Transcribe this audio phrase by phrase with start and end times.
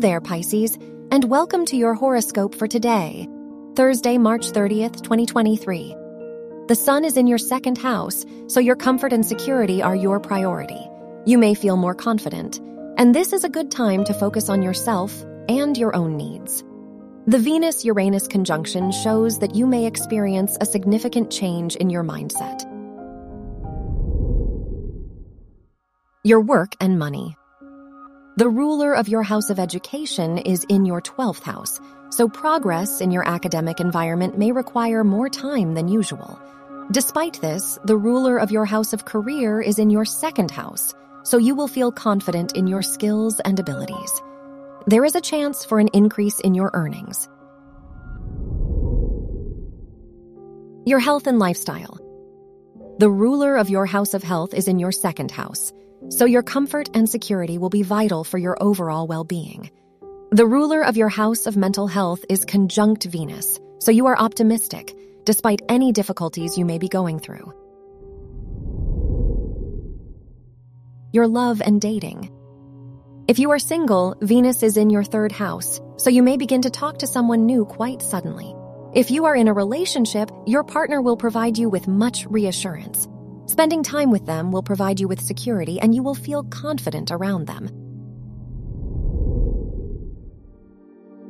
[0.00, 0.78] there, Pisces,
[1.10, 3.28] and welcome to your horoscope for today,
[3.74, 5.94] Thursday, March 30th, 2023.
[6.68, 10.88] The sun is in your second house, so your comfort and security are your priority.
[11.26, 12.58] You may feel more confident,
[12.96, 16.64] and this is a good time to focus on yourself and your own needs.
[17.26, 22.62] The Venus Uranus conjunction shows that you may experience a significant change in your mindset.
[26.24, 27.36] Your work and money.
[28.36, 31.80] The ruler of your house of education is in your 12th house,
[32.10, 36.40] so progress in your academic environment may require more time than usual.
[36.92, 41.38] Despite this, the ruler of your house of career is in your second house, so
[41.38, 44.22] you will feel confident in your skills and abilities.
[44.86, 47.28] There is a chance for an increase in your earnings.
[50.86, 51.98] Your health and lifestyle.
[52.98, 55.72] The ruler of your house of health is in your second house,
[56.10, 59.70] so your comfort and security will be vital for your overall well being.
[60.32, 64.94] The ruler of your house of mental health is conjunct Venus, so you are optimistic,
[65.24, 67.52] despite any difficulties you may be going through.
[71.12, 72.30] Your love and dating.
[73.26, 76.70] If you are single, Venus is in your third house, so you may begin to
[76.70, 78.54] talk to someone new quite suddenly.
[78.92, 83.08] If you are in a relationship, your partner will provide you with much reassurance.
[83.50, 87.48] Spending time with them will provide you with security and you will feel confident around
[87.48, 87.68] them.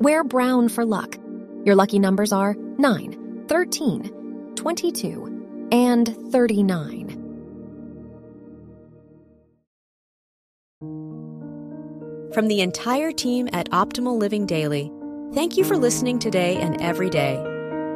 [0.00, 1.16] Wear brown for luck.
[1.64, 7.16] Your lucky numbers are 9, 13, 22, and 39.
[12.34, 14.92] From the entire team at Optimal Living Daily,
[15.32, 17.49] thank you for listening today and every day